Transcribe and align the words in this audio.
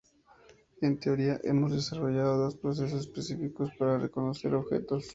En 0.81 0.99
teoría, 0.99 1.39
hemos 1.43 1.73
desarrollado 1.73 2.35
dos 2.39 2.57
procesos 2.57 3.01
específicos 3.01 3.69
para 3.77 3.99
reconocer 3.99 4.55
objetos. 4.55 5.05